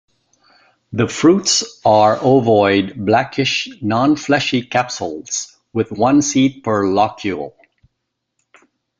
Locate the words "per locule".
6.63-7.55